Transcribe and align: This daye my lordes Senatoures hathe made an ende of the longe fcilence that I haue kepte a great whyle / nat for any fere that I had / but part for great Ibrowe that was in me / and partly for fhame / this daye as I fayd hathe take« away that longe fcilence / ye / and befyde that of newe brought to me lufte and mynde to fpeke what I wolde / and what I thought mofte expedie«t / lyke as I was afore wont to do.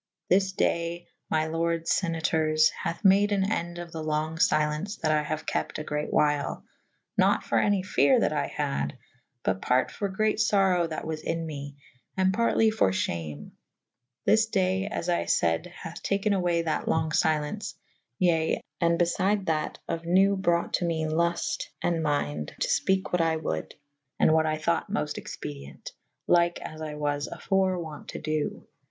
This 0.29 0.51
daye 0.53 1.05
my 1.29 1.45
lordes 1.45 1.93
Senatoures 1.93 2.69
hathe 2.83 2.97
made 3.05 3.31
an 3.31 3.51
ende 3.51 3.77
of 3.77 3.91
the 3.91 4.01
longe 4.03 4.39
fcilence 4.39 4.99
that 5.01 5.11
I 5.11 5.21
haue 5.21 5.43
kepte 5.45 5.77
a 5.77 5.83
great 5.83 6.11
whyle 6.11 6.63
/ 6.89 7.17
nat 7.19 7.41
for 7.43 7.59
any 7.59 7.83
fere 7.83 8.19
that 8.19 8.33
I 8.33 8.47
had 8.47 8.97
/ 9.19 9.43
but 9.45 9.61
part 9.61 9.91
for 9.91 10.09
great 10.09 10.39
Ibrowe 10.39 10.89
that 10.89 11.05
was 11.05 11.21
in 11.21 11.45
me 11.45 11.77
/ 11.97 12.17
and 12.17 12.33
partly 12.33 12.71
for 12.71 12.89
fhame 12.89 13.51
/ 13.87 14.25
this 14.25 14.47
daye 14.47 14.87
as 14.87 15.07
I 15.07 15.25
fayd 15.25 15.67
hathe 15.67 16.01
take« 16.01 16.25
away 16.25 16.63
that 16.63 16.87
longe 16.87 17.13
fcilence 17.13 17.75
/ 17.97 18.17
ye 18.17 18.59
/ 18.69 18.81
and 18.81 18.97
befyde 18.99 19.45
that 19.45 19.77
of 19.87 20.07
newe 20.07 20.35
brought 20.35 20.73
to 20.77 20.85
me 20.85 21.05
lufte 21.05 21.65
and 21.83 22.01
mynde 22.03 22.57
to 22.57 22.67
fpeke 22.67 23.11
what 23.11 23.21
I 23.21 23.37
wolde 23.37 23.75
/ 23.97 24.19
and 24.19 24.33
what 24.33 24.47
I 24.47 24.57
thought 24.57 24.89
mofte 24.89 25.21
expedie«t 25.21 25.93
/ 26.11 26.25
lyke 26.27 26.59
as 26.59 26.81
I 26.81 26.95
was 26.95 27.27
afore 27.27 27.77
wont 27.77 28.07
to 28.07 28.19
do. 28.19 28.67